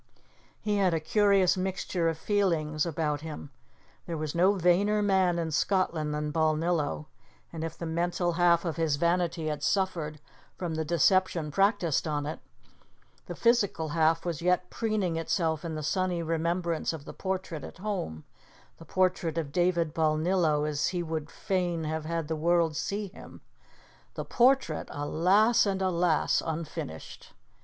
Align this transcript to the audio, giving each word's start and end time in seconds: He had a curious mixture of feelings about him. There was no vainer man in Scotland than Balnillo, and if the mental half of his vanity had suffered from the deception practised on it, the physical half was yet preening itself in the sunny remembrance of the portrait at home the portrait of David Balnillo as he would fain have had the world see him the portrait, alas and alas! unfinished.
He 0.59 0.77
had 0.77 0.95
a 0.95 0.99
curious 0.99 1.55
mixture 1.55 2.09
of 2.09 2.17
feelings 2.17 2.87
about 2.87 3.21
him. 3.21 3.51
There 4.07 4.17
was 4.17 4.33
no 4.33 4.53
vainer 4.55 5.03
man 5.03 5.37
in 5.37 5.51
Scotland 5.51 6.11
than 6.11 6.31
Balnillo, 6.33 7.05
and 7.53 7.63
if 7.63 7.77
the 7.77 7.85
mental 7.85 8.31
half 8.31 8.65
of 8.65 8.77
his 8.77 8.95
vanity 8.95 9.45
had 9.45 9.61
suffered 9.61 10.19
from 10.57 10.73
the 10.73 10.83
deception 10.83 11.51
practised 11.51 12.07
on 12.07 12.25
it, 12.25 12.39
the 13.27 13.35
physical 13.35 13.89
half 13.89 14.25
was 14.25 14.41
yet 14.41 14.71
preening 14.71 15.17
itself 15.17 15.63
in 15.63 15.75
the 15.75 15.83
sunny 15.83 16.23
remembrance 16.23 16.93
of 16.93 17.05
the 17.05 17.13
portrait 17.13 17.63
at 17.63 17.77
home 17.77 18.23
the 18.79 18.85
portrait 18.85 19.37
of 19.37 19.51
David 19.51 19.93
Balnillo 19.93 20.67
as 20.67 20.87
he 20.87 21.03
would 21.03 21.29
fain 21.29 21.83
have 21.83 22.05
had 22.05 22.27
the 22.27 22.35
world 22.35 22.75
see 22.75 23.09
him 23.09 23.41
the 24.15 24.25
portrait, 24.25 24.87
alas 24.91 25.67
and 25.67 25.79
alas! 25.79 26.41
unfinished. 26.43 27.33